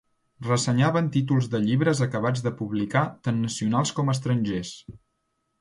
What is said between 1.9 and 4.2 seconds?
acabats de publicar tant nacionals com